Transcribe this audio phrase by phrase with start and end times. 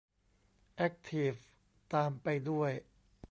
[0.75, 1.31] แอ็คทีฟ
[1.93, 2.71] ตามไปด้วย